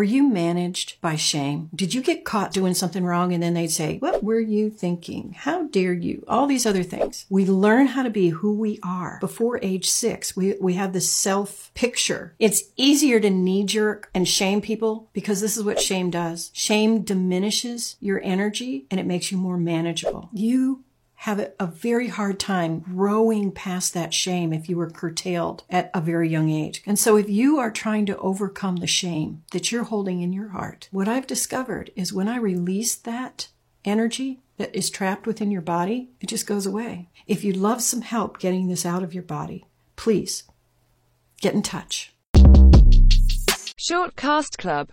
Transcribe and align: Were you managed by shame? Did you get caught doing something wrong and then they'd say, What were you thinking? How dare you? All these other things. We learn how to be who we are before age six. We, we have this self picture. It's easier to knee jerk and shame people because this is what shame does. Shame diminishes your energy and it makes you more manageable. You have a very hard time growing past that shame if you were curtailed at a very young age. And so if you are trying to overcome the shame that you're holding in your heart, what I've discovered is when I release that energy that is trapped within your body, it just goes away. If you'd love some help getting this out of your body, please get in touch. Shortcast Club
Were 0.00 0.04
you 0.04 0.26
managed 0.26 0.98
by 1.02 1.16
shame? 1.16 1.68
Did 1.74 1.92
you 1.92 2.00
get 2.00 2.24
caught 2.24 2.54
doing 2.54 2.72
something 2.72 3.04
wrong 3.04 3.34
and 3.34 3.42
then 3.42 3.52
they'd 3.52 3.66
say, 3.68 3.98
What 3.98 4.24
were 4.24 4.40
you 4.40 4.70
thinking? 4.70 5.34
How 5.36 5.64
dare 5.64 5.92
you? 5.92 6.24
All 6.26 6.46
these 6.46 6.64
other 6.64 6.82
things. 6.82 7.26
We 7.28 7.44
learn 7.44 7.88
how 7.88 8.02
to 8.04 8.08
be 8.08 8.30
who 8.30 8.54
we 8.54 8.78
are 8.82 9.18
before 9.20 9.60
age 9.60 9.90
six. 9.90 10.34
We, 10.34 10.54
we 10.58 10.72
have 10.72 10.94
this 10.94 11.12
self 11.12 11.70
picture. 11.74 12.34
It's 12.38 12.62
easier 12.76 13.20
to 13.20 13.28
knee 13.28 13.62
jerk 13.64 14.08
and 14.14 14.26
shame 14.26 14.62
people 14.62 15.10
because 15.12 15.42
this 15.42 15.58
is 15.58 15.64
what 15.64 15.78
shame 15.78 16.08
does. 16.08 16.50
Shame 16.54 17.02
diminishes 17.02 17.96
your 18.00 18.22
energy 18.24 18.86
and 18.90 18.98
it 18.98 19.04
makes 19.04 19.30
you 19.30 19.36
more 19.36 19.58
manageable. 19.58 20.30
You 20.32 20.82
have 21.24 21.52
a 21.60 21.66
very 21.66 22.08
hard 22.08 22.40
time 22.40 22.78
growing 22.78 23.52
past 23.52 23.92
that 23.92 24.14
shame 24.14 24.54
if 24.54 24.70
you 24.70 24.76
were 24.78 24.88
curtailed 24.88 25.62
at 25.68 25.90
a 25.92 26.00
very 26.00 26.26
young 26.30 26.48
age. 26.48 26.82
And 26.86 26.98
so 26.98 27.18
if 27.18 27.28
you 27.28 27.58
are 27.58 27.70
trying 27.70 28.06
to 28.06 28.16
overcome 28.16 28.76
the 28.76 28.86
shame 28.86 29.42
that 29.52 29.70
you're 29.70 29.84
holding 29.84 30.22
in 30.22 30.32
your 30.32 30.48
heart, 30.48 30.88
what 30.90 31.08
I've 31.08 31.26
discovered 31.26 31.90
is 31.94 32.10
when 32.10 32.26
I 32.26 32.38
release 32.38 32.94
that 32.94 33.48
energy 33.84 34.40
that 34.56 34.74
is 34.74 34.88
trapped 34.88 35.26
within 35.26 35.50
your 35.50 35.60
body, 35.60 36.08
it 36.22 36.28
just 36.28 36.46
goes 36.46 36.64
away. 36.64 37.10
If 37.26 37.44
you'd 37.44 37.58
love 37.58 37.82
some 37.82 38.00
help 38.00 38.38
getting 38.38 38.68
this 38.68 38.86
out 38.86 39.02
of 39.02 39.12
your 39.12 39.22
body, 39.22 39.66
please 39.96 40.44
get 41.42 41.52
in 41.52 41.60
touch. 41.60 42.14
Shortcast 43.78 44.56
Club 44.56 44.88